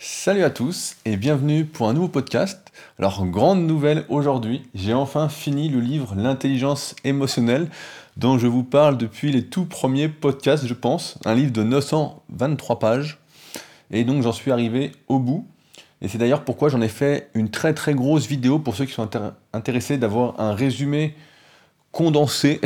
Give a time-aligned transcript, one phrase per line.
[0.00, 2.70] Salut à tous et bienvenue pour un nouveau podcast.
[3.00, 7.68] Alors, grande nouvelle aujourd'hui, j'ai enfin fini le livre L'intelligence émotionnelle
[8.16, 11.18] dont je vous parle depuis les tout premiers podcasts, je pense.
[11.24, 13.18] Un livre de 923 pages.
[13.90, 15.48] Et donc, j'en suis arrivé au bout.
[16.00, 18.92] Et c'est d'ailleurs pourquoi j'en ai fait une très très grosse vidéo pour ceux qui
[18.92, 19.10] sont
[19.52, 21.16] intéressés d'avoir un résumé
[21.90, 22.60] condensé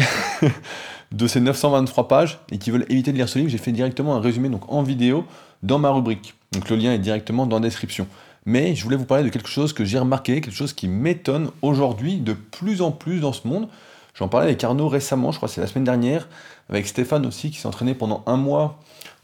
[1.13, 3.51] de ces 923 pages et qui veulent éviter de lire ce livre.
[3.51, 5.25] J'ai fait directement un résumé donc en vidéo
[5.63, 6.35] dans ma rubrique.
[6.53, 8.07] Donc le lien est directement dans la description.
[8.45, 11.51] Mais je voulais vous parler de quelque chose que j'ai remarqué, quelque chose qui m'étonne
[11.63, 13.69] aujourd'hui de plus en plus dans ce monde.
[14.15, 16.29] J'en parlais avec Arnaud récemment, je crois que c'est la semaine dernière,
[16.69, 18.79] avec Stéphane aussi, qui s'est entraîné pendant un mois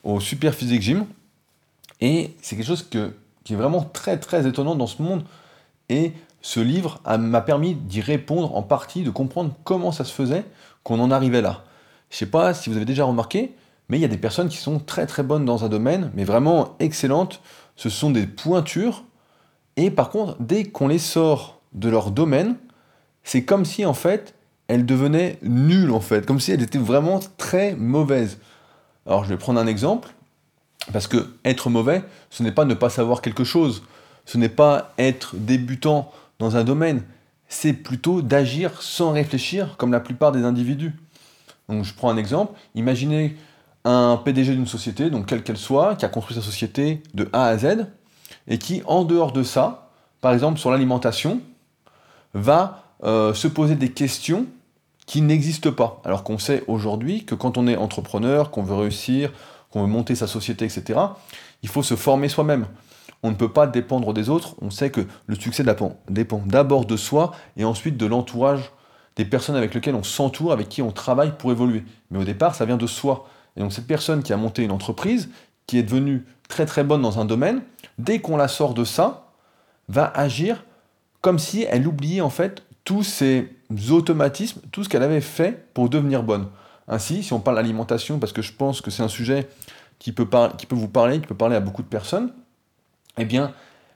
[0.05, 1.05] au Super Physique Gym.
[2.01, 5.25] Et c'est quelque chose qui est vraiment très très étonnant dans ce monde.
[5.89, 10.45] Et ce livre m'a permis d'y répondre en partie, de comprendre comment ça se faisait
[10.85, 11.65] qu'on en arrivait là.
[12.11, 13.53] Je ne sais pas si vous avez déjà remarqué,
[13.89, 16.25] mais il y a des personnes qui sont très très bonnes dans un domaine, mais
[16.25, 17.41] vraiment excellentes.
[17.77, 19.05] Ce sont des pointures.
[19.77, 22.57] Et par contre, dès qu'on les sort de leur domaine,
[23.23, 24.35] c'est comme si en fait
[24.69, 28.39] elles devenaient nulles en fait, comme si elles étaient vraiment très mauvaises.
[29.07, 30.11] Alors je vais prendre un exemple,
[30.93, 33.83] parce que être mauvais, ce n'est pas ne pas savoir quelque chose,
[34.27, 37.03] ce n'est pas être débutant dans un domaine,
[37.49, 40.95] c'est plutôt d'agir sans réfléchir comme la plupart des individus.
[41.69, 43.37] Donc je prends un exemple, imaginez
[43.89, 47.47] un PDG d'une société, donc quelle qu'elle soit, qui a construit sa société de A
[47.47, 47.87] à Z,
[48.47, 51.41] et qui, en dehors de ça, par exemple sur l'alimentation,
[52.35, 54.47] va euh, se poser des questions
[55.07, 56.03] qui n'existent pas.
[56.05, 59.33] Alors qu'on sait aujourd'hui que quand on est entrepreneur, qu'on veut réussir,
[59.71, 61.01] qu'on veut monter sa société, etc.,
[61.63, 62.67] il faut se former soi-même.
[63.23, 64.55] On ne peut pas dépendre des autres.
[64.61, 65.65] On sait que le succès
[66.11, 68.71] dépend d'abord de soi et ensuite de l'entourage
[69.17, 71.85] des personnes avec lesquelles on s'entoure, avec qui on travaille pour évoluer.
[72.11, 73.27] Mais au départ, ça vient de soi.
[73.59, 75.29] Et donc cette personne qui a monté une entreprise,
[75.67, 77.61] qui est devenue très très bonne dans un domaine,
[77.99, 79.33] dès qu'on la sort de ça,
[79.89, 80.65] va agir
[81.21, 83.53] comme si elle oubliait en fait tous ces
[83.91, 86.47] automatismes, tout ce qu'elle avait fait pour devenir bonne.
[86.87, 89.49] Ainsi, si on parle d'alimentation, parce que je pense que c'est un sujet
[89.99, 90.27] qui peut,
[90.57, 92.33] qui peut vous parler, qui peut parler à beaucoup de personnes,
[93.19, 93.53] eh bien,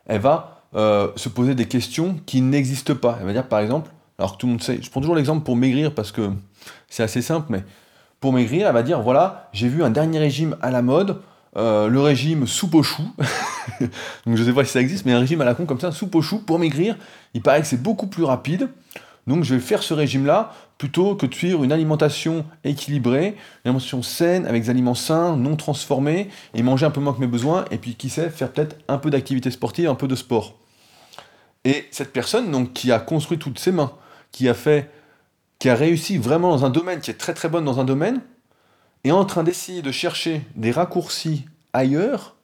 [0.07, 3.17] elle va euh, se poser des questions qui n'existent pas.
[3.21, 5.45] Elle va dire par exemple, alors que tout le monde sait, je prends toujours l'exemple
[5.45, 6.31] pour maigrir parce que
[6.89, 7.65] c'est assez simple, mais
[8.23, 11.21] pour maigrir, elle va dire voilà, j'ai vu un dernier régime à la mode,
[11.57, 13.03] euh, le régime soupe au chou.
[14.27, 15.91] donc je sais pas si ça existe, mais un régime à la con comme ça,
[15.91, 16.97] soupe au chou pour maigrir,
[17.35, 18.69] il paraît que c'est beaucoup plus rapide.
[19.27, 24.03] Donc je vais faire ce régime-là plutôt que de suivre une alimentation équilibrée, une alimentation
[24.03, 27.65] saine, avec des aliments sains, non transformés, et manger un peu moins que mes besoins,
[27.73, 30.55] et puis qui sait, faire peut-être un peu d'activité sportive, un peu de sport.
[31.65, 33.93] Et cette personne, donc, qui a construit toutes ses mains,
[34.33, 34.91] qui a fait
[35.63, 38.21] qui a réussi vraiment dans un domaine, qui est très très bonne dans un domaine,
[39.05, 42.35] est en train d'essayer de chercher des raccourcis ailleurs,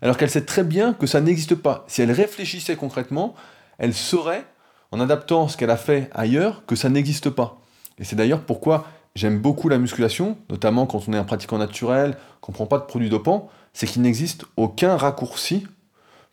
[0.00, 1.84] alors qu'elle sait très bien que ça n'existe pas.
[1.86, 3.34] Si elle réfléchissait concrètement,
[3.76, 4.46] elle saurait,
[4.90, 7.60] en adaptant ce qu'elle a fait ailleurs, que ça n'existe pas.
[7.98, 12.16] Et c'est d'ailleurs pourquoi j'aime beaucoup la musculation, notamment quand on est un pratiquant naturel,
[12.40, 15.66] qu'on ne prend pas de produits dopants, c'est qu'il n'existe aucun raccourci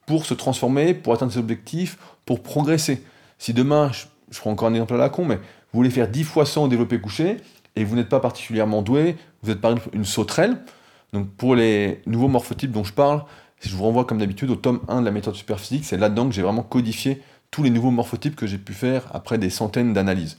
[0.06, 3.03] pour se transformer, pour atteindre ses objectifs, pour progresser.
[3.39, 5.41] Si demain, je, je prends encore un exemple à la con, mais
[5.73, 7.38] vous voulez faire 10 fois 100 au développé couché,
[7.75, 10.57] et vous n'êtes pas particulièrement doué, vous êtes par exemple une sauterelle.
[11.11, 13.23] Donc pour les nouveaux morphotypes dont je parle,
[13.59, 16.35] je vous renvoie comme d'habitude au tome 1 de la méthode superphysique, c'est là-dedans que
[16.35, 20.38] j'ai vraiment codifié tous les nouveaux morphotypes que j'ai pu faire après des centaines d'analyses.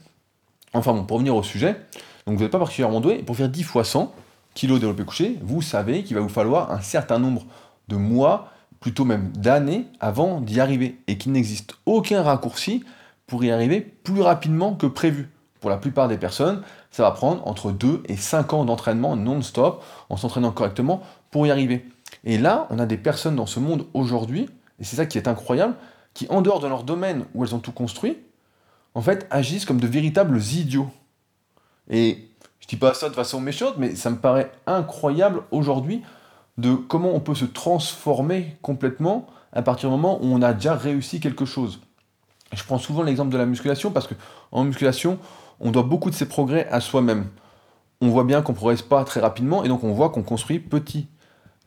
[0.72, 1.76] Enfin bon, pour revenir au sujet,
[2.26, 4.12] donc vous n'êtes pas particulièrement doué, pour faire 10 fois 100
[4.54, 7.44] kg développé couché, vous savez qu'il va vous falloir un certain nombre
[7.88, 8.50] de mois,
[8.80, 12.84] plutôt même d'années, avant d'y arriver, et qu'il n'existe aucun raccourci
[13.26, 15.30] pour y arriver plus rapidement que prévu.
[15.60, 19.82] Pour la plupart des personnes, ça va prendre entre 2 et 5 ans d'entraînement non-stop,
[20.10, 21.88] en s'entraînant correctement pour y arriver.
[22.24, 24.48] Et là, on a des personnes dans ce monde aujourd'hui,
[24.78, 25.74] et c'est ça qui est incroyable,
[26.12, 28.18] qui en dehors de leur domaine où elles ont tout construit,
[28.94, 30.90] en fait, agissent comme de véritables idiots.
[31.90, 32.28] Et
[32.60, 36.02] je dis pas ça de façon méchante, mais ça me paraît incroyable aujourd'hui
[36.56, 40.74] de comment on peut se transformer complètement à partir du moment où on a déjà
[40.74, 41.80] réussi quelque chose.
[42.54, 44.14] Je prends souvent l'exemple de la musculation parce que
[44.52, 45.18] en musculation,
[45.60, 47.26] on doit beaucoup de ses progrès à soi-même.
[48.00, 50.58] On voit bien qu'on ne progresse pas très rapidement et donc on voit qu'on construit
[50.58, 51.06] petit,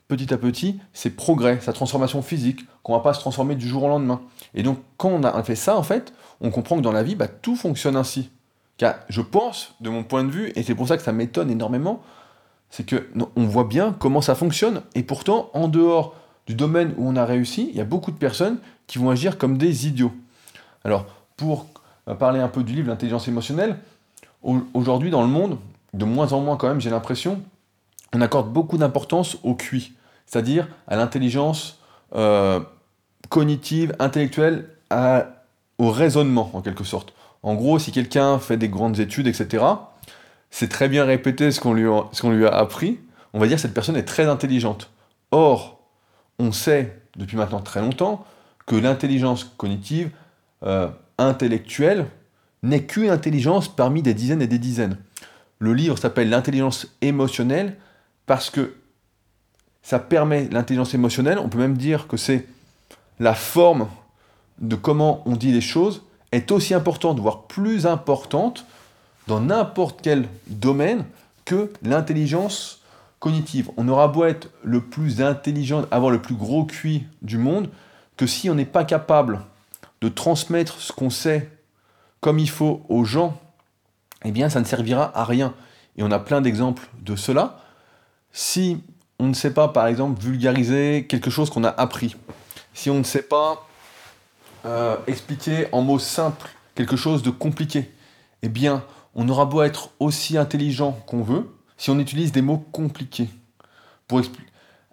[0.08, 3.66] petit à petit ses progrès, sa transformation physique, qu'on ne va pas se transformer du
[3.66, 4.20] jour au lendemain.
[4.54, 7.14] Et donc quand on a fait ça, en fait, on comprend que dans la vie,
[7.14, 8.30] bah, tout fonctionne ainsi.
[8.76, 11.50] Car je pense, de mon point de vue, et c'est pour ça que ça m'étonne
[11.50, 12.02] énormément,
[12.70, 16.14] c'est que on voit bien comment ça fonctionne, et pourtant, en dehors
[16.46, 19.36] du domaine où on a réussi, il y a beaucoup de personnes qui vont agir
[19.36, 20.12] comme des idiots.
[20.88, 21.04] Alors,
[21.36, 21.66] pour
[22.08, 23.76] euh, parler un peu du livre L'intelligence émotionnelle,
[24.72, 25.58] aujourd'hui dans le monde,
[25.92, 27.42] de moins en moins quand même, j'ai l'impression,
[28.14, 29.92] on accorde beaucoup d'importance au QI,
[30.24, 31.78] c'est-à-dire à, l'intelligence
[32.14, 32.60] euh,
[33.28, 34.70] cognitive, intellectuelle
[35.76, 37.12] au raisonnement, en quelque sorte.
[37.42, 39.62] En gros, si quelqu'un fait des grandes études, etc.,
[40.48, 42.98] c'est très bien répété ce qu'on lui, lui, a appris,
[43.34, 44.88] on va dire que cette personne est très intelligente.
[45.32, 45.80] Or,
[46.38, 48.24] on sait depuis maintenant très longtemps
[48.64, 50.10] que l'intelligence cognitive,
[50.62, 50.88] euh,
[51.18, 52.06] intellectuelle,
[52.62, 54.98] n'est qu'une intelligence parmi des dizaines et des dizaines.
[55.58, 57.76] Le livre s'appelle L'intelligence émotionnelle
[58.26, 58.74] parce que
[59.82, 62.46] ça permet l'intelligence émotionnelle, on peut même dire que c'est
[63.20, 63.88] la forme
[64.58, 66.02] de comment on dit les choses
[66.32, 68.66] est aussi importante, voire plus importante
[69.26, 71.04] dans n'importe quel domaine
[71.44, 72.82] que l'intelligence
[73.18, 73.70] cognitive.
[73.76, 77.68] On aura beau être le plus intelligent, avoir le plus gros QI du monde,
[78.16, 79.40] que si on n'est pas capable
[80.00, 81.50] de transmettre ce qu'on sait
[82.20, 83.40] comme il faut aux gens,
[84.24, 85.54] eh bien ça ne servira à rien.
[85.96, 87.60] Et on a plein d'exemples de cela.
[88.32, 88.82] Si
[89.18, 92.16] on ne sait pas, par exemple, vulgariser quelque chose qu'on a appris,
[92.74, 93.66] si on ne sait pas
[94.64, 97.90] euh, expliquer en mots simples quelque chose de compliqué,
[98.42, 98.84] eh bien,
[99.14, 103.28] on aura beau être aussi intelligent qu'on veut, si on utilise des mots compliqués
[104.06, 104.22] pour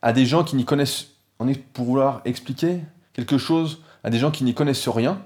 [0.02, 1.08] à des gens qui n'y connaissent,
[1.40, 2.82] on est pour vouloir expliquer
[3.14, 5.20] quelque chose à des gens qui n'y connaissent rien,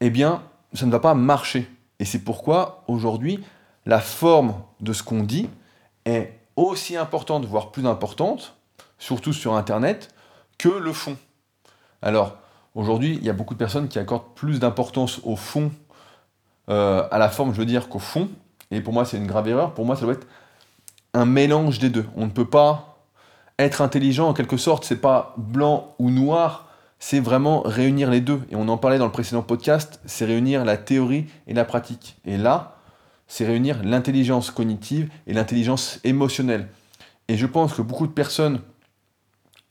[0.00, 0.44] eh bien,
[0.74, 1.68] ça ne va pas marcher.
[1.98, 3.42] Et c'est pourquoi aujourd'hui,
[3.84, 5.50] la forme de ce qu'on dit
[6.04, 8.54] est aussi importante, voire plus importante,
[8.96, 10.14] surtout sur Internet,
[10.56, 11.16] que le fond.
[12.00, 12.36] Alors,
[12.76, 15.72] aujourd'hui, il y a beaucoup de personnes qui accordent plus d'importance au fond,
[16.70, 18.28] euh, à la forme, je veux dire, qu'au fond.
[18.70, 19.74] Et pour moi, c'est une grave erreur.
[19.74, 20.28] Pour moi, ça doit être
[21.12, 22.06] un mélange des deux.
[22.14, 22.98] On ne peut pas
[23.58, 26.66] être intelligent en quelque sorte, c'est pas blanc ou noir,
[26.98, 28.42] c'est vraiment réunir les deux.
[28.50, 32.16] Et on en parlait dans le précédent podcast, c'est réunir la théorie et la pratique.
[32.24, 32.76] Et là,
[33.26, 36.68] c'est réunir l'intelligence cognitive et l'intelligence émotionnelle.
[37.28, 38.60] Et je pense que beaucoup de personnes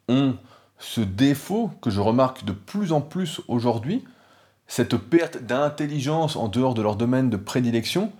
[0.07, 0.35] ont
[0.77, 4.03] ce défaut que je remarque de plus en plus aujourd'hui,
[4.67, 8.11] cette perte d'intelligence en dehors de leur domaine de prédilection,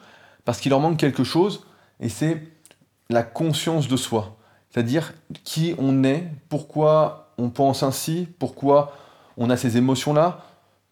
[0.45, 1.65] parce qu'il leur manque quelque chose,
[1.99, 2.47] et c'est
[3.09, 4.37] la conscience de soi.
[4.69, 5.13] C'est-à-dire
[5.43, 8.95] qui on est, pourquoi on pense ainsi, pourquoi
[9.37, 10.45] on a ces émotions-là,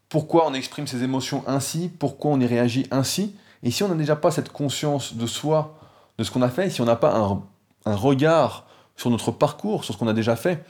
[0.10, 3.36] pourquoi on exprime ces émotions ainsi, pourquoi on y réagit ainsi.
[3.64, 5.80] Et si on n'a déjà pas cette conscience de soi,
[6.18, 9.94] de ce qu'on a fait, si on n'a pas un, regard sur notre parcours, sur
[9.94, 10.64] ce qu'on a déjà fait,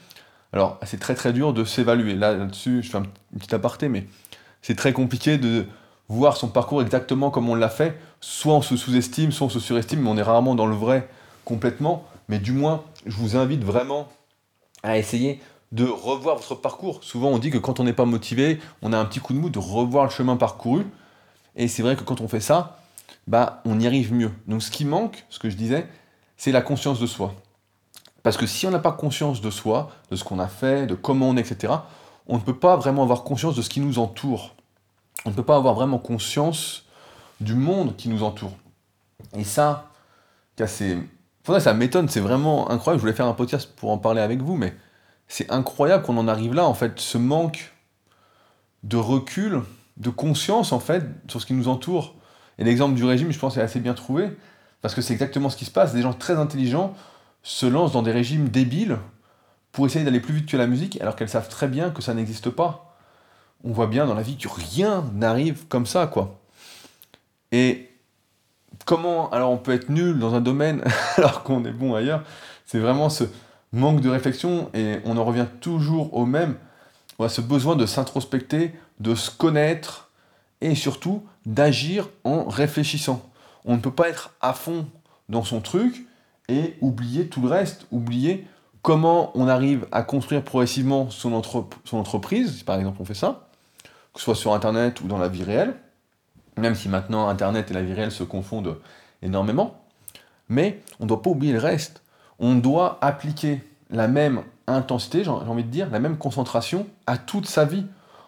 [0.53, 2.15] alors c'est très très dur de s'évaluer.
[2.15, 3.05] Là, là-dessus, je fais un
[3.37, 4.07] petit aparté, mais
[4.61, 5.65] c'est très compliqué de
[6.07, 7.99] voir son parcours exactement comme on l'a fait.
[8.21, 11.09] Soit on se sous-estime, soit on se surestime, mais on est rarement dans le vrai
[11.43, 12.05] complètement.
[12.29, 14.07] Mais du moins, je vous invite vraiment
[14.83, 15.41] à essayer
[15.73, 17.03] de revoir votre parcours.
[17.03, 19.39] Souvent, on dit que quand on n'est pas motivé, on a un petit coup de
[19.39, 20.85] mou de revoir le chemin parcouru.
[21.55, 22.77] Et c'est vrai que quand on fait ça,
[23.25, 24.31] bah, on y arrive mieux.
[24.47, 25.87] Donc ce qui manque, ce que je disais,
[26.37, 27.33] c'est la conscience de soi.
[28.21, 30.93] Parce que si on n'a pas conscience de soi, de ce qu'on a fait, de
[30.93, 31.73] comment on est, etc.,
[32.27, 34.53] on ne peut pas vraiment avoir conscience de ce qui nous entoure.
[35.25, 36.85] On ne peut pas avoir vraiment conscience
[37.41, 38.53] du monde qui nous entoure.
[39.35, 39.89] Et ça,
[40.67, 40.97] c'est...
[41.59, 42.99] ça m'étonne, c'est vraiment incroyable.
[42.99, 44.75] Je voulais faire un podcast pour en parler avec vous, mais
[45.33, 47.73] c'est incroyable qu'on en arrive là, en fait, ce manque
[48.83, 49.61] de recul,
[49.97, 52.13] de conscience, en fait, sur ce qui nous entoure.
[52.59, 54.29] Et l'exemple du régime, je pense, est assez bien trouvé,
[54.83, 55.91] parce que c'est exactement ce qui se passe.
[55.91, 56.93] Des gens très intelligents
[57.41, 58.99] se lancent dans des régimes débiles
[59.71, 62.13] pour essayer d'aller plus vite que la musique, alors qu'elles savent très bien que ça
[62.13, 62.95] n'existe pas.
[63.63, 66.39] On voit bien dans la vie que rien n'arrive comme ça, quoi.
[67.51, 67.89] Et
[68.85, 70.83] comment alors on peut être nul dans un domaine
[71.17, 72.21] alors qu'on est bon ailleurs
[72.67, 73.23] C'est vraiment ce
[73.73, 76.55] manque de réflexion et on en revient toujours au même.
[77.19, 80.11] On a ce besoin de s'introspecter, de se connaître
[80.61, 83.29] et surtout d'agir en réfléchissant.
[83.65, 84.87] On ne peut pas être à fond
[85.27, 86.07] dans son truc
[86.47, 88.47] et oublier tout le reste, oublier
[88.81, 91.41] comment on arrive à construire progressivement son,
[91.83, 93.47] son entreprise, si par exemple on fait ça,
[94.13, 95.75] que ce soit sur Internet ou dans la vie réelle,
[96.57, 98.77] même si maintenant Internet et la vie réelle se confondent
[99.21, 99.81] énormément,
[100.49, 102.03] mais on ne doit pas oublier le reste.
[102.39, 107.47] On doit appliquer la même intensité, j'ai envie de dire, la même concentration à toute
[107.47, 107.85] sa vie.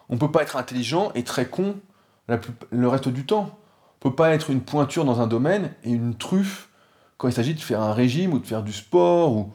[0.08, 1.76] On ne peut pas être intelligent et très con
[2.70, 3.58] le reste du temps.
[4.04, 6.68] On ne peut pas être une pointure dans un domaine et une truffe
[7.16, 9.32] quand il s'agit de faire un régime ou de faire du sport.
[9.32, 9.52] Ou...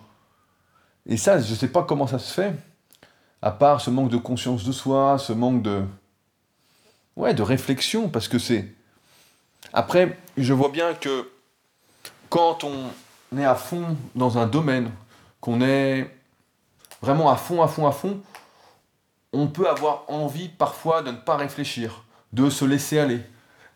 [1.05, 2.53] Et ça, je ne sais pas comment ça se fait,
[3.41, 5.83] à part ce manque de conscience de soi, ce manque de,
[7.15, 8.73] ouais, de réflexion, parce que c'est...
[9.73, 11.29] Après, je vois bien que
[12.29, 12.87] quand on
[13.37, 14.91] est à fond dans un domaine,
[15.39, 16.09] qu'on est
[17.01, 18.21] vraiment à fond, à fond, à fond,
[19.33, 23.21] on peut avoir envie parfois de ne pas réfléchir, de se laisser aller,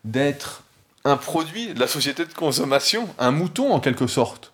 [0.04, 0.64] d'être
[1.06, 4.54] un produit de la société de consommation, un mouton en quelque sorte.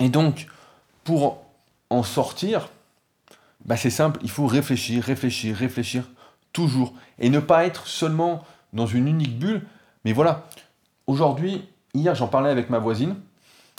[0.00, 0.46] Et donc,
[1.04, 1.42] pour
[1.90, 2.68] en sortir,
[3.64, 6.04] bah, c'est simple, il faut réfléchir, réfléchir, réfléchir,
[6.52, 6.94] toujours.
[7.18, 9.66] Et ne pas être seulement dans une unique bulle.
[10.04, 10.48] Mais voilà,
[11.06, 13.16] aujourd'hui, hier j'en parlais avec ma voisine,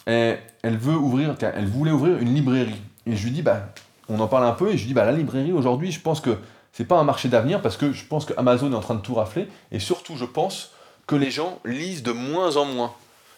[0.09, 1.35] elle veut ouvrir,
[1.65, 2.81] voulait ouvrir une librairie.
[3.05, 3.69] Et je lui dis, bah,
[4.07, 6.21] on en parle un peu, et je lui dis, bah, la librairie aujourd'hui, je pense
[6.21, 6.37] que
[6.73, 9.01] c'est pas un marché d'avenir, parce que je pense que Amazon est en train de
[9.01, 10.71] tout rafler, et surtout, je pense
[11.07, 12.93] que les gens lisent de moins en moins.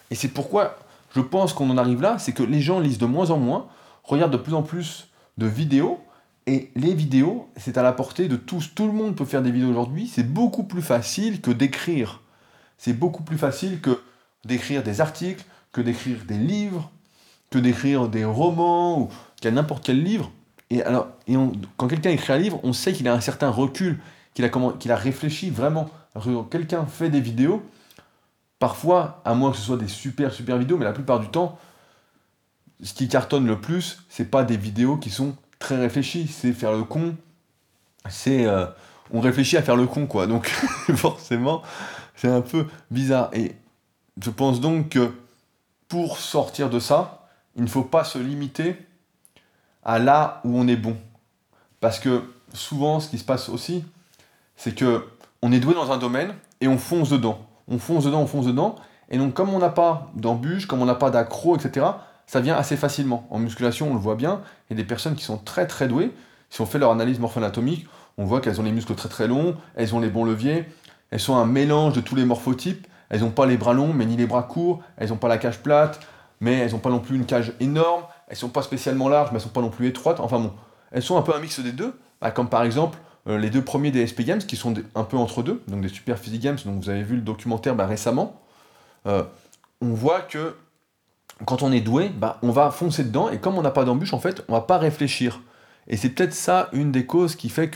[0.09, 0.77] Et c'est pourquoi
[1.15, 3.67] je pense qu'on en arrive là, c'est que les gens lisent de moins en moins,
[4.03, 5.99] regardent de plus en plus de vidéos,
[6.47, 8.73] et les vidéos, c'est à la portée de tous.
[8.73, 10.07] Tout le monde peut faire des vidéos aujourd'hui.
[10.07, 12.19] C'est beaucoup plus facile que d'écrire.
[12.77, 14.01] C'est beaucoup plus facile que
[14.43, 16.91] d'écrire des articles, que d'écrire des livres,
[17.49, 19.09] que d'écrire des romans ou
[19.39, 20.31] qu'à n'importe quel livre.
[20.69, 21.09] Et alors,
[21.77, 23.99] quand quelqu'un écrit un livre, on sait qu'il a un certain recul,
[24.33, 24.49] qu'il a,
[24.79, 25.89] qu'il a réfléchi vraiment.
[26.49, 27.61] Quelqu'un fait des vidéos,
[28.59, 31.57] parfois, à moins que ce soit des super super vidéos, mais la plupart du temps,
[32.81, 36.27] ce qui cartonne le plus, c'est pas des vidéos qui sont très réfléchi.
[36.27, 37.15] C'est faire le con.
[38.09, 38.45] C'est.
[38.45, 38.65] Euh,
[39.13, 40.25] on réfléchit à faire le con, quoi.
[40.25, 40.47] Donc,
[40.95, 41.61] forcément,
[42.15, 43.29] c'est un peu bizarre.
[43.33, 43.55] Et
[44.21, 45.11] je pense donc que
[45.91, 48.77] pour sortir de ça, il ne faut pas se limiter
[49.83, 50.95] à là où on est bon.
[51.81, 53.83] Parce que souvent, ce qui se passe aussi,
[54.55, 55.05] c'est que
[55.41, 57.45] on est doué dans un domaine et on fonce dedans.
[57.67, 58.75] On fonce dedans, on fonce dedans.
[59.10, 61.86] Et donc, comme on n'a pas d'embûches, comme on n'a pas d'accro, etc.,
[62.25, 63.27] ça vient assez facilement.
[63.29, 65.89] En musculation, on le voit bien, il y a des personnes qui sont très très
[65.89, 66.13] douées.
[66.50, 67.86] Si on fait leur analyse morpho-anatomique,
[68.17, 70.63] on voit qu'elles ont les muscles très très longs, elles ont les bons leviers,
[71.10, 74.05] elles sont un mélange de tous les morphotypes, elles n'ont pas les bras longs, mais
[74.05, 75.99] ni les bras courts, elles n'ont pas la cage plate,
[76.39, 79.35] mais elles n'ont pas non plus une cage énorme, elles sont pas spécialement larges, mais
[79.35, 80.53] elles sont pas non plus étroites, enfin bon,
[80.91, 83.61] elles sont un peu un mix des deux, bah, comme par exemple euh, les deux
[83.61, 86.57] premiers des SP Games, qui sont un peu entre deux, donc des Super Physique Games,
[86.65, 88.39] donc vous avez vu le documentaire bah, récemment,
[89.05, 89.23] euh,
[89.81, 90.55] on voit que
[91.45, 94.13] quand on est doué, bah, on va foncer dedans, et comme on n'a pas d'embûche,
[94.13, 95.41] en fait, on va pas réfléchir.
[95.87, 97.69] Et c'est peut-être ça une des causes qui fait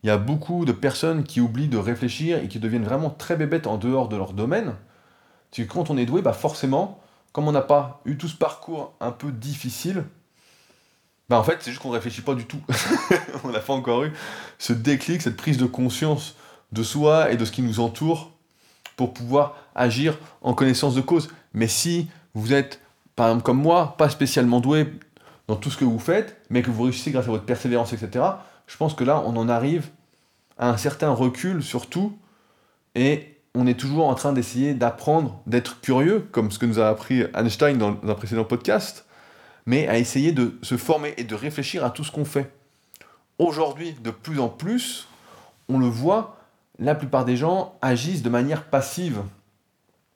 [0.00, 3.36] qu'il y a beaucoup de personnes qui oublient de réfléchir et qui deviennent vraiment très
[3.36, 4.74] bébêtes en dehors de leur domaine.
[5.50, 7.00] C'est que quand on est doué, bah forcément,
[7.32, 10.04] comme on n'a pas eu tout ce parcours un peu difficile,
[11.28, 12.60] bah en fait, c'est juste qu'on ne réfléchit pas du tout.
[13.44, 14.12] on n'a pas encore eu
[14.58, 16.36] ce déclic, cette prise de conscience
[16.72, 18.32] de soi et de ce qui nous entoure
[18.96, 21.28] pour pouvoir agir en connaissance de cause.
[21.52, 22.80] Mais si vous êtes
[23.16, 24.86] par exemple comme moi, pas spécialement doué
[25.48, 28.24] dans tout ce que vous faites, mais que vous réussissez grâce à votre persévérance, etc.,
[28.66, 29.88] je pense que là, on en arrive
[30.58, 32.16] à un certain recul sur tout,
[32.94, 36.88] et on est toujours en train d'essayer d'apprendre, d'être curieux, comme ce que nous a
[36.88, 39.06] appris Einstein dans un précédent podcast,
[39.66, 42.52] mais à essayer de se former et de réfléchir à tout ce qu'on fait.
[43.38, 45.08] Aujourd'hui, de plus en plus,
[45.68, 46.38] on le voit,
[46.78, 49.22] la plupart des gens agissent de manière passive.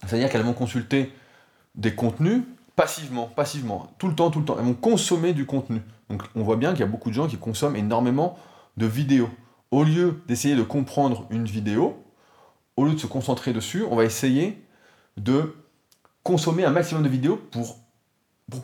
[0.06, 1.12] C'est-à-dire qu'elles vont consulter
[1.74, 2.42] des contenus
[2.80, 4.56] passivement, passivement, tout le temps, tout le temps.
[4.58, 5.82] Elles vont consommer du contenu.
[6.08, 8.38] Donc on voit bien qu'il y a beaucoup de gens qui consomment énormément
[8.78, 9.28] de vidéos.
[9.70, 12.02] Au lieu d'essayer de comprendre une vidéo,
[12.78, 14.64] au lieu de se concentrer dessus, on va essayer
[15.18, 15.54] de
[16.22, 17.76] consommer un maximum de vidéos pour,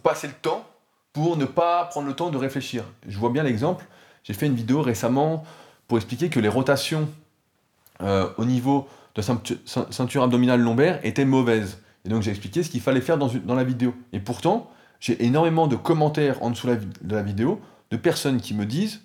[0.03, 0.65] passer le temps,
[1.13, 2.85] pour ne pas prendre le temps de réfléchir.
[3.07, 3.85] Je vois bien l'exemple,
[4.25, 5.45] j'ai fait une vidéo récemment
[5.89, 7.07] pour expliquer que les rotations
[8.01, 11.83] euh, au niveau de ceinture abdominale lombaire étaient mauvaises.
[12.07, 13.95] Et donc j'ai expliqué ce qu'il fallait faire dans, la vidéo.
[14.13, 14.71] Et pourtant,
[15.01, 17.61] j'ai énormément de commentaires en dessous de la vidéo
[17.91, 19.03] de personnes qui me disent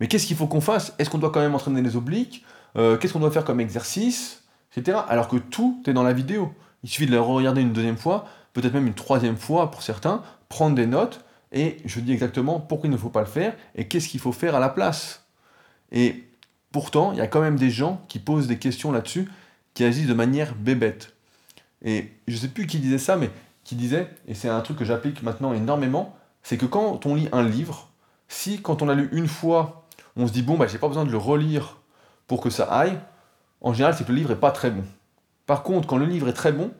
[0.00, 0.94] Mais qu'est-ce qu'il faut qu'on fasse?
[0.98, 2.44] Est-ce qu'on doit quand même entraîner les obliques?
[2.76, 4.44] Euh, Qu'est-ce qu'on doit faire comme exercice?
[4.74, 4.96] Etc.
[5.08, 6.52] Alors que tout est dans la vidéo.
[6.84, 10.22] Il suffit de la regarder une deuxième fois, peut-être même une troisième fois pour certains,
[10.48, 13.88] prendre des notes, et je dis exactement pourquoi il ne faut pas le faire et
[13.88, 15.26] qu'est-ce qu'il faut faire à la place.
[15.90, 16.24] Et
[16.70, 19.28] pourtant, il y a quand même des gens qui posent des questions là-dessus,
[19.74, 21.16] qui agissent de manière bébête.
[21.84, 23.30] Et je sais plus qui disait ça, mais
[23.64, 27.28] qui disait, et c'est un truc que j'applique maintenant énormément, c'est que quand on lit
[27.32, 27.88] un livre,
[28.28, 31.04] si quand on l'a lu une fois, on se dit bon bah j'ai pas besoin
[31.04, 31.76] de le relire
[32.26, 32.98] pour que ça aille,
[33.60, 34.84] en général c'est que le livre est pas très bon.
[35.46, 36.70] Par contre, quand le livre est très bon,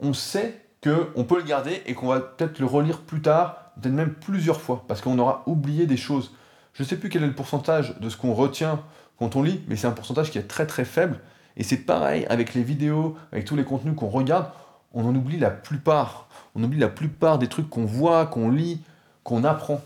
[0.00, 3.72] on sait que on peut le garder et qu'on va peut-être le relire plus tard,
[3.80, 6.32] peut-être même plusieurs fois, parce qu'on aura oublié des choses.
[6.72, 8.82] Je sais plus quel est le pourcentage de ce qu'on retient
[9.18, 11.20] quand on lit, mais c'est un pourcentage qui est très très faible.
[11.56, 14.50] Et c'est pareil avec les vidéos, avec tous les contenus qu'on regarde,
[14.92, 16.28] on en oublie la plupart.
[16.54, 18.80] On oublie la plupart des trucs qu'on voit, qu'on lit,
[19.24, 19.82] qu'on apprend.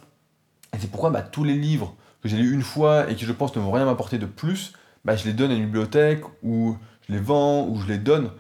[0.74, 3.32] Et c'est pourquoi bah, tous les livres que j'ai lus une fois et qui je
[3.32, 4.72] pense ne vont rien m'apporter de plus,
[5.04, 6.76] bah, je les donne à une bibliothèque ou
[7.08, 8.30] je les vends ou je les donne.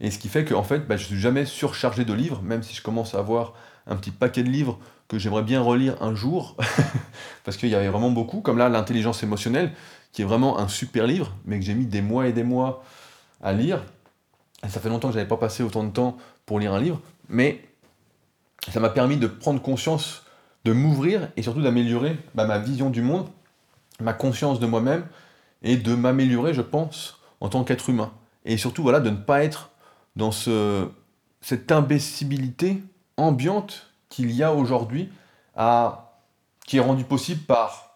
[0.00, 2.42] Et ce qui fait que en fait, bah, je ne suis jamais surchargé de livres,
[2.42, 3.54] même si je commence à avoir
[3.86, 4.78] un petit paquet de livres
[5.08, 6.56] que j'aimerais bien relire un jour,
[7.44, 9.72] parce qu'il y avait vraiment beaucoup, comme là l'intelligence émotionnelle,
[10.12, 12.82] qui est vraiment un super livre, mais que j'ai mis des mois et des mois
[13.42, 13.82] à lire.
[14.68, 17.00] Ça fait longtemps que je n'avais pas passé autant de temps pour lire un livre,
[17.28, 17.62] mais
[18.70, 20.24] ça m'a permis de prendre conscience,
[20.64, 23.28] de m'ouvrir et surtout d'améliorer bah, ma vision du monde
[24.00, 25.04] ma conscience de moi-même
[25.62, 28.12] et de m'améliorer, je pense, en tant qu'être humain.
[28.44, 29.70] Et surtout, voilà, de ne pas être
[30.16, 30.88] dans ce,
[31.40, 32.82] cette imbécibilité
[33.16, 35.10] ambiante qu'il y a aujourd'hui,
[36.66, 37.89] qui est rendue possible par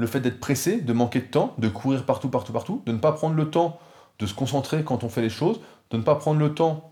[0.00, 2.98] le fait d'être pressé, de manquer de temps, de courir partout, partout, partout, de ne
[2.98, 3.78] pas prendre le temps
[4.18, 6.90] de se concentrer quand on fait les choses, de ne pas prendre le temps,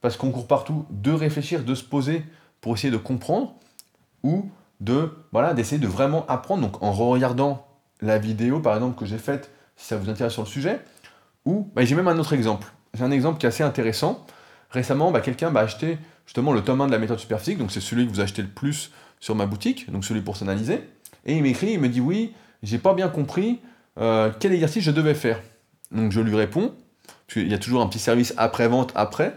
[0.00, 2.24] parce qu'on court partout, de réfléchir, de se poser
[2.60, 3.54] pour essayer de comprendre,
[4.22, 4.50] ou
[4.80, 6.62] de voilà d'essayer de vraiment apprendre.
[6.62, 7.66] Donc en regardant
[8.00, 10.80] la vidéo, par exemple, que j'ai faite, si ça vous intéresse sur le sujet,
[11.44, 12.66] ou bah, j'ai même un autre exemple.
[12.94, 14.26] J'ai un exemple qui est assez intéressant.
[14.70, 17.80] Récemment, bah, quelqu'un m'a acheté justement le tome 1 de la méthode superphysique, donc c'est
[17.80, 18.90] celui que vous achetez le plus
[19.20, 20.88] sur ma boutique, donc celui pour s'analyser.
[21.26, 23.60] Et il m'écrit, il me dit oui, j'ai pas bien compris
[23.98, 25.40] euh, quel exercice je devais faire.
[25.90, 26.74] Donc je lui réponds,
[27.26, 29.36] parce qu'il y a toujours un petit service après-vente après,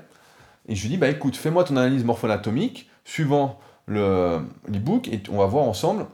[0.67, 5.45] et je lui dis, bah écoute, fais-moi ton analyse morpho-anatomique, suivant l'e-book, et on va
[5.45, 6.05] voir ensemble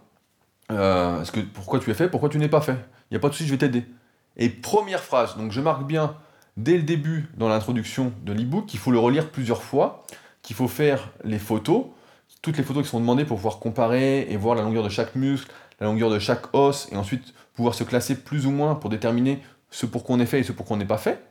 [0.71, 2.77] euh, ce que, pourquoi tu es fait, pourquoi tu n'es pas fait.
[3.09, 3.85] Il n'y a pas de souci, je vais t'aider.
[4.37, 6.15] Et première phrase, donc je marque bien
[6.57, 10.03] dès le début dans l'introduction de l'e-book qu'il faut le relire plusieurs fois,
[10.41, 11.85] qu'il faut faire les photos,
[12.41, 15.15] toutes les photos qui sont demandées pour pouvoir comparer et voir la longueur de chaque
[15.15, 18.89] muscle, la longueur de chaque os, et ensuite pouvoir se classer plus ou moins pour
[18.89, 21.23] déterminer ce pour quoi on est fait et ce pour quoi on n'est pas fait.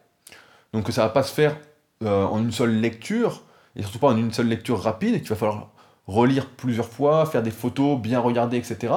[0.72, 1.56] Donc ça va pas se faire
[2.04, 3.42] euh, en une seule lecture,
[3.76, 5.70] et surtout pas en une seule lecture rapide, et qu'il va falloir
[6.06, 8.94] relire plusieurs fois, faire des photos, bien regarder, etc.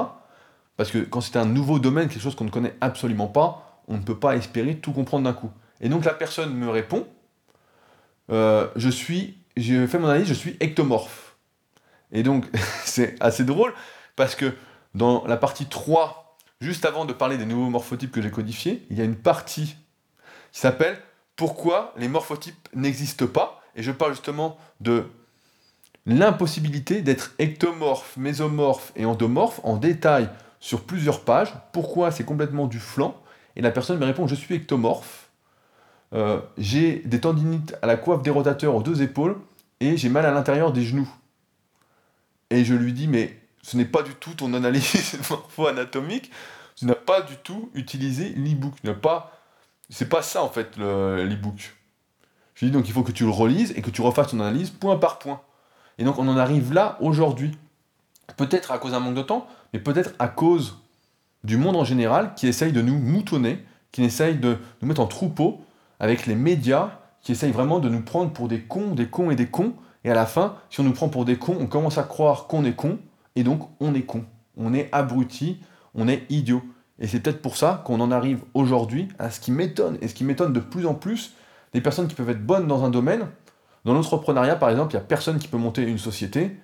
[0.78, 3.98] Parce que quand c'est un nouveau domaine, quelque chose qu'on ne connaît absolument pas, on
[3.98, 5.52] ne peut pas espérer tout comprendre d'un coup.
[5.82, 7.06] Et donc la personne me répond,
[8.32, 11.36] euh, je suis, j'ai fait mon analyse, je suis ectomorphe.
[12.12, 12.46] Et donc
[12.86, 13.74] c'est assez drôle
[14.16, 14.54] parce que
[14.96, 18.98] dans la partie 3, juste avant de parler des nouveaux morphotypes que j'ai codifiés, il
[18.98, 19.78] y a une partie
[20.52, 20.98] qui s'appelle
[21.36, 23.62] Pourquoi les morphotypes n'existent pas?
[23.76, 25.06] Et je parle justement de
[26.06, 30.30] l'impossibilité d'être ectomorphe, mésomorphe et endomorphe en détail
[30.60, 31.54] sur plusieurs pages.
[31.72, 33.16] Pourquoi c'est complètement du flanc?
[33.56, 35.30] Et la personne me répond Je suis ectomorphe.
[36.14, 39.38] Euh, j'ai des tendinites à la coiffe des rotateurs aux deux épaules
[39.80, 41.10] et j'ai mal à l'intérieur des genoux.
[42.50, 46.32] Et je lui dis Mais ce n'est pas du tout ton analyse morpho-anatomique,
[46.76, 48.76] tu n'as pas du tout utilisé l'e-book.
[49.02, 49.38] Pas...
[49.90, 51.76] C'est pas ça en fait l'e-book.
[52.56, 54.70] Je dis donc il faut que tu le relises et que tu refasses ton analyse
[54.70, 55.42] point par point.
[55.98, 57.58] Et donc on en arrive là aujourd'hui.
[58.38, 60.78] Peut-être à cause d'un manque de temps, mais peut-être à cause
[61.44, 65.08] du monde en général qui essaye de nous moutonner, qui essaye de nous mettre en
[65.08, 65.62] troupeau
[66.00, 69.36] avec les médias, qui essayent vraiment de nous prendre pour des cons, des cons et
[69.36, 69.74] des cons.
[70.04, 72.48] Et à la fin, si on nous prend pour des cons, on commence à croire
[72.48, 72.98] qu'on est con,
[73.36, 74.26] et donc on est con,
[74.58, 75.60] on est abruti,
[75.96, 76.62] on est idiot.
[77.00, 80.14] Et c'est peut-être pour ça qu'on en arrive aujourd'hui à ce qui m'étonne, et ce
[80.14, 81.34] qui m'étonne de plus en plus,
[81.74, 83.28] des personnes qui peuvent être bonnes dans un domaine.
[83.86, 86.56] Dans l'entrepreneuriat, par exemple, il n'y a personne qui peut monter une société,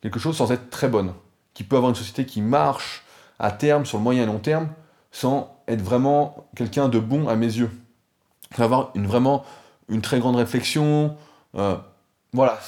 [0.00, 1.12] quelque chose sans être très bonne,
[1.52, 3.04] qui peut avoir une société qui marche
[3.38, 4.68] à terme, sur le moyen et long terme,
[5.10, 7.70] sans être vraiment quelqu'un de bon à mes yeux.
[8.50, 9.44] Il faut avoir une, vraiment
[9.88, 11.16] une très grande réflexion,
[11.56, 11.76] euh,
[12.32, 12.58] voilà,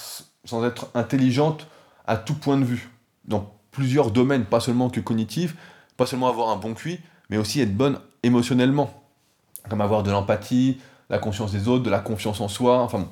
[0.45, 1.67] sans être intelligente
[2.07, 2.91] à tout point de vue
[3.25, 5.57] dans plusieurs domaines, pas seulement que cognitif,
[5.97, 9.03] pas seulement avoir un bon QI, mais aussi être bonne émotionnellement,
[9.69, 12.81] comme avoir de l'empathie, la conscience des autres, de la confiance en soi.
[12.81, 13.09] Enfin bon,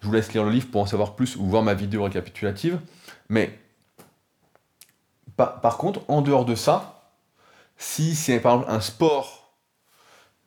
[0.00, 2.80] je vous laisse lire le livre pour en savoir plus ou voir ma vidéo récapitulative.
[3.28, 3.58] Mais
[5.36, 7.10] par, contre, en dehors de ça,
[7.76, 9.56] si c'est par exemple un sport,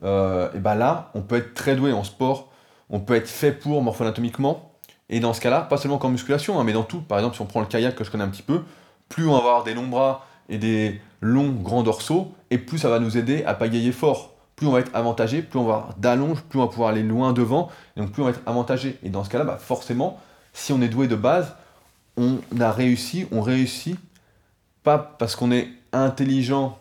[0.03, 2.51] euh, et ben là, on peut être très doué en sport,
[2.89, 4.71] on peut être fait pour morpho-anatomiquement,
[5.09, 7.01] et dans ce cas-là, pas seulement qu'en musculation, hein, mais dans tout.
[7.01, 8.63] Par exemple, si on prend le kayak que je connais un petit peu,
[9.09, 12.89] plus on va avoir des longs bras et des longs grands dorsaux, et plus ça
[12.89, 14.33] va nous aider à pagayer fort.
[14.55, 17.03] Plus on va être avantagé, plus on va avoir d'allonge, plus on va pouvoir aller
[17.03, 18.97] loin devant, et donc plus on va être avantagé.
[19.03, 20.19] Et dans ce cas-là, bah forcément,
[20.53, 21.55] si on est doué de base,
[22.17, 23.97] on a réussi, on réussit,
[24.83, 26.77] pas parce qu'on est intelligent,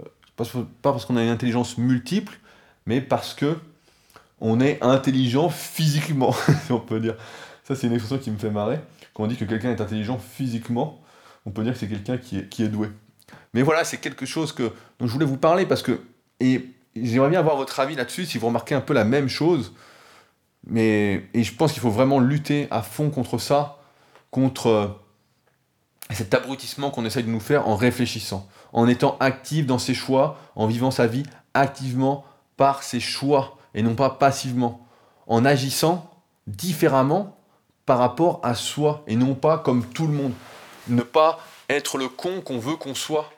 [0.00, 0.04] euh,
[0.82, 2.38] pas parce qu'on a une intelligence multiple,
[2.86, 3.56] mais parce que
[4.40, 6.32] on est intelligent physiquement,
[6.64, 7.16] si on peut dire.
[7.64, 8.78] Ça, c'est une expression qui me fait marrer.
[9.14, 11.00] Quand on dit que quelqu'un est intelligent physiquement,
[11.46, 12.88] on peut dire que c'est quelqu'un qui est, qui est doué.
[13.54, 16.00] Mais voilà, c'est quelque chose que, dont je voulais vous parler parce que.
[16.40, 19.74] Et j'aimerais bien avoir votre avis là-dessus, si vous remarquez un peu la même chose.
[20.66, 23.78] Mais, et je pense qu'il faut vraiment lutter à fond contre ça,
[24.30, 24.86] contre euh,
[26.10, 30.38] cet abrutissement qu'on essaye de nous faire en réfléchissant, en étant actif dans ses choix,
[30.56, 31.24] en vivant sa vie
[31.54, 32.24] activement
[32.56, 34.86] par ses choix et non pas passivement,
[35.26, 36.10] en agissant
[36.46, 37.38] différemment
[37.86, 40.32] par rapport à soi et non pas comme tout le monde.
[40.88, 43.30] Ne pas être le con qu'on veut qu'on soit.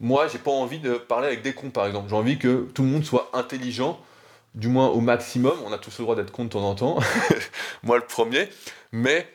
[0.00, 2.08] Moi, j'ai pas envie de parler avec des cons, par exemple.
[2.08, 4.00] J'ai envie que tout le monde soit intelligent,
[4.54, 5.58] du moins au maximum.
[5.64, 6.98] On a tous le droit d'être con de temps en temps.
[7.82, 8.48] Moi, le premier.
[8.92, 9.28] Mais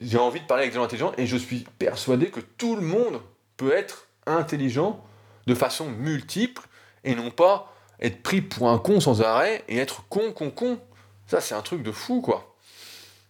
[0.00, 2.82] j'ai envie de parler avec des gens intelligents et je suis persuadé que tout le
[2.82, 3.20] monde
[3.56, 5.04] peut être intelligent
[5.46, 6.62] de façon multiple
[7.04, 10.80] et non pas être pris pour un con sans arrêt et être con, con, con.
[11.26, 12.56] Ça, c'est un truc de fou, quoi.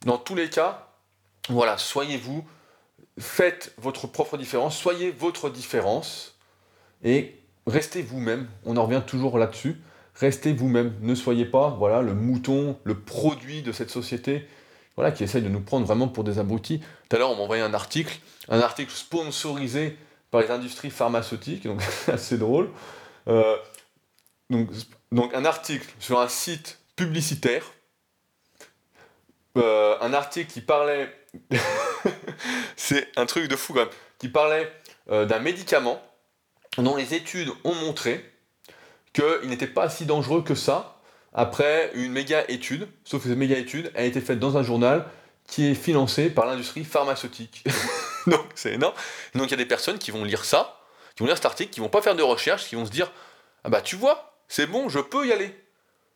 [0.05, 0.89] Dans tous les cas,
[1.49, 2.45] voilà, soyez vous,
[3.19, 6.39] faites votre propre différence, soyez votre différence
[7.03, 8.49] et restez vous-même.
[8.65, 9.81] On en revient toujours là-dessus.
[10.15, 10.95] Restez vous-même.
[11.01, 14.47] Ne soyez pas, voilà, le mouton, le produit de cette société,
[14.97, 16.81] voilà, qui essaye de nous prendre vraiment pour des abrutis.
[17.09, 19.99] Tout à l'heure, on m'a envoyé un article, un article sponsorisé
[20.31, 22.71] par les industries pharmaceutiques, donc assez drôle.
[23.29, 23.57] Euh,
[24.51, 24.69] donc,
[25.11, 27.65] donc, un article sur un site publicitaire,
[29.57, 31.13] euh, un article qui parlait,
[32.77, 34.71] c'est un truc de fou quand même, qui parlait
[35.11, 36.03] euh, d'un médicament
[36.79, 38.33] dont les études ont montré
[39.13, 41.01] qu'il n'était pas si dangereux que ça
[41.33, 45.07] après une méga étude, sauf que cette méga étude a été faite dans un journal
[45.47, 47.65] qui est financé par l'industrie pharmaceutique.
[48.27, 48.95] donc c'est énorme.
[49.35, 50.81] Donc il y a des personnes qui vont lire ça,
[51.15, 53.11] qui vont lire cet article, qui vont pas faire de recherche, qui vont se dire
[53.65, 55.55] Ah bah tu vois, c'est bon, je peux y aller.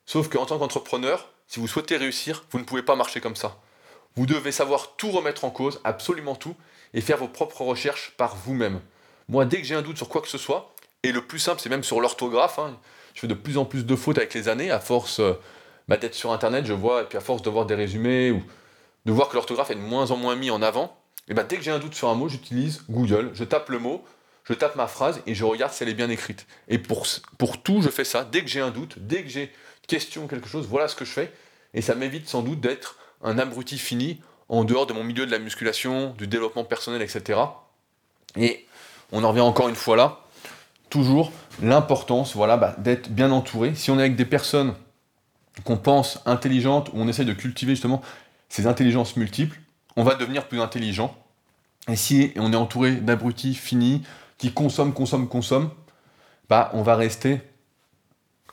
[0.07, 3.61] Sauf qu'en tant qu'entrepreneur, si vous souhaitez réussir, vous ne pouvez pas marcher comme ça.
[4.19, 6.57] Vous devez savoir tout remettre en cause, absolument tout,
[6.93, 8.81] et faire vos propres recherches par vous-même.
[9.29, 11.61] Moi, dès que j'ai un doute sur quoi que ce soit, et le plus simple,
[11.61, 12.77] c'est même sur l'orthographe, hein,
[13.15, 15.35] je fais de plus en plus de fautes avec les années, à force euh,
[15.87, 18.43] bah, d'être sur Internet, je vois, et puis à force de voir des résumés, ou
[19.05, 21.57] de voir que l'orthographe est de moins en moins mis en avant, et bah, dès
[21.57, 24.05] que j'ai un doute sur un mot, j'utilise Google, je tape le mot,
[24.43, 26.49] je tape ma phrase, et je regarde si elle est bien écrite.
[26.67, 27.07] Et pour,
[27.39, 28.25] pour tout, je fais ça.
[28.25, 29.53] Dès que j'ai un doute, dès que j'ai
[29.87, 31.33] question quelque chose, voilà ce que je fais,
[31.73, 35.31] et ça m'évite sans doute d'être un abruti fini en dehors de mon milieu de
[35.31, 37.41] la musculation, du développement personnel, etc.
[38.37, 38.67] Et
[39.13, 40.21] on en revient encore une fois là,
[40.91, 43.75] toujours l'importance voilà, bah, d'être bien entouré.
[43.75, 44.75] Si on est avec des personnes
[45.65, 48.03] qu'on pense intelligentes, où on essaye de cultiver justement
[48.49, 49.59] ces intelligences multiples,
[49.97, 51.17] on va devenir plus intelligent.
[51.89, 54.03] Et si on est entouré d'abrutis finis,
[54.39, 55.71] qui consomment, consomment, consomment,
[56.49, 57.41] bah, on va rester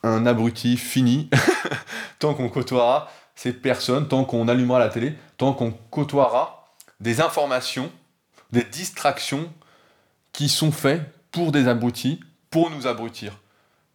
[0.04, 1.30] un abruti fini
[2.20, 7.92] tant qu'on côtoiera ces personnes, tant qu'on allumera la télé, tant qu'on côtoiera des informations,
[8.52, 9.52] des distractions
[10.32, 12.20] qui sont faites pour des abrutis,
[12.50, 13.38] pour nous abrutir.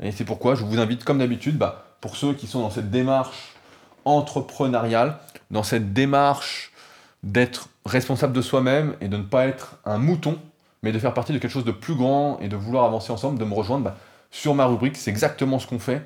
[0.03, 2.91] Et c'est pourquoi je vous invite, comme d'habitude, bah, pour ceux qui sont dans cette
[2.91, 3.55] démarche
[4.05, 5.19] entrepreneuriale,
[5.51, 6.73] dans cette démarche
[7.23, 10.39] d'être responsable de soi-même et de ne pas être un mouton,
[10.83, 13.39] mais de faire partie de quelque chose de plus grand et de vouloir avancer ensemble,
[13.39, 13.97] de me rejoindre bah,
[14.31, 14.97] sur ma rubrique.
[14.97, 16.03] C'est exactement ce qu'on fait.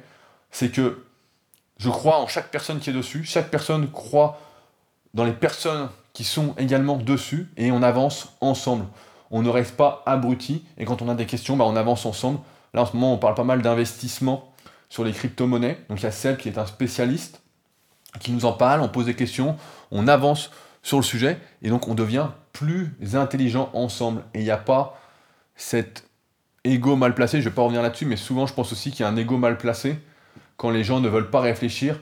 [0.51, 1.05] C'est que
[1.77, 4.41] je crois en chaque personne qui est dessus, chaque personne croit
[5.13, 8.87] dans les personnes qui sont également dessus, et on avance ensemble
[9.35, 12.39] on ne reste pas abruti, et quand on a des questions, bah, on avance ensemble.
[12.73, 14.55] Là, en ce moment, on parle pas mal d'investissement
[14.89, 15.77] sur les crypto-monnaies.
[15.89, 17.43] Donc, il y a Seb qui est un spécialiste
[18.21, 19.57] qui nous en parle, on pose des questions,
[19.91, 20.53] on avance
[20.85, 24.23] sur le sujet, et donc on devient plus intelligent ensemble.
[24.35, 25.01] Et il n'y a pas
[25.57, 26.09] cet
[26.63, 29.01] ego mal placé, je ne vais pas revenir là-dessus, mais souvent je pense aussi qu'il
[29.01, 29.99] y a un ego mal placé.
[30.57, 32.01] Quand les gens ne veulent pas réfléchir,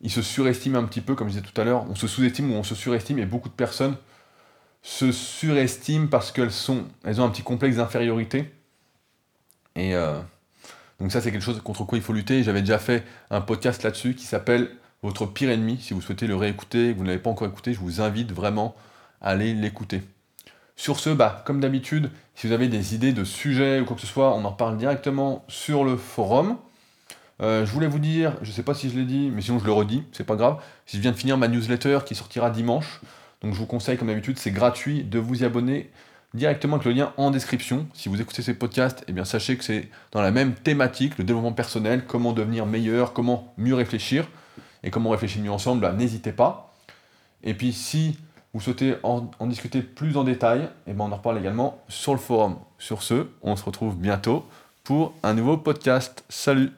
[0.00, 2.52] ils se surestiment un petit peu, comme je disais tout à l'heure, on se sous-estime
[2.52, 3.96] ou on se surestime, et beaucoup de personnes
[4.82, 6.52] se surestiment parce qu'elles
[7.04, 8.52] elles ont un petit complexe d'infériorité.
[9.76, 10.20] Et euh,
[11.00, 12.42] donc ça, c'est quelque chose contre quoi il faut lutter.
[12.42, 14.70] J'avais déjà fait un podcast là-dessus qui s'appelle
[15.02, 15.78] Votre pire ennemi.
[15.80, 18.76] Si vous souhaitez le réécouter, vous ne l'avez pas encore écouté, je vous invite vraiment
[19.20, 20.02] à aller l'écouter.
[20.76, 24.02] Sur ce, bah, comme d'habitude, si vous avez des idées de sujets ou quoi que
[24.02, 26.58] ce soit, on en parle directement sur le forum.
[27.44, 29.58] Euh, je voulais vous dire, je ne sais pas si je l'ai dit, mais sinon
[29.58, 30.62] je le redis, c'est pas grave.
[30.86, 33.00] Si je viens de finir ma newsletter qui sortira dimanche,
[33.42, 35.90] donc je vous conseille, comme d'habitude, c'est gratuit de vous y abonner
[36.32, 37.86] directement avec le lien en description.
[37.92, 41.24] Si vous écoutez ces podcasts, eh bien sachez que c'est dans la même thématique, le
[41.24, 44.26] développement personnel, comment devenir meilleur, comment mieux réfléchir,
[44.82, 46.74] et comment réfléchir mieux ensemble, bah, n'hésitez pas.
[47.42, 48.18] Et puis si
[48.54, 52.20] vous souhaitez en, discuter plus en détail, eh ben, on en reparle également sur le
[52.20, 52.56] forum.
[52.78, 54.46] Sur ce, on se retrouve bientôt
[54.82, 56.24] pour un nouveau podcast.
[56.30, 56.72] Salut